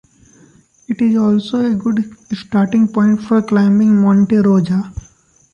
It 0.87 0.99
is 0.99 1.15
also 1.15 1.63
a 1.63 1.75
good 1.75 2.03
starting 2.33 2.87
point 2.87 3.21
for 3.21 3.39
climbing 3.39 3.97
Monte 4.01 4.37
Rosa. 4.37 4.91